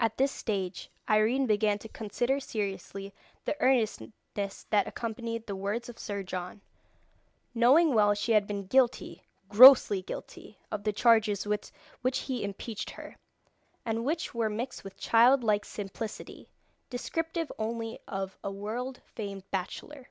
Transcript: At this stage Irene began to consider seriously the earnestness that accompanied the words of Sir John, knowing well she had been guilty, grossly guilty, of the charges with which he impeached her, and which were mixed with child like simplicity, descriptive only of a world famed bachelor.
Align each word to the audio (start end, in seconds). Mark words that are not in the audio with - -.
At 0.00 0.16
this 0.16 0.32
stage 0.32 0.90
Irene 1.08 1.46
began 1.46 1.78
to 1.78 1.88
consider 1.88 2.40
seriously 2.40 3.14
the 3.44 3.54
earnestness 3.60 4.66
that 4.70 4.88
accompanied 4.88 5.46
the 5.46 5.54
words 5.54 5.88
of 5.88 5.96
Sir 5.96 6.24
John, 6.24 6.60
knowing 7.54 7.94
well 7.94 8.14
she 8.14 8.32
had 8.32 8.48
been 8.48 8.66
guilty, 8.66 9.22
grossly 9.48 10.02
guilty, 10.02 10.58
of 10.72 10.82
the 10.82 10.92
charges 10.92 11.46
with 11.46 11.70
which 12.02 12.18
he 12.22 12.42
impeached 12.42 12.90
her, 12.90 13.14
and 13.84 14.04
which 14.04 14.34
were 14.34 14.50
mixed 14.50 14.82
with 14.82 14.96
child 14.98 15.44
like 15.44 15.64
simplicity, 15.64 16.48
descriptive 16.90 17.52
only 17.60 18.00
of 18.08 18.36
a 18.42 18.50
world 18.50 19.00
famed 19.04 19.48
bachelor. 19.52 20.08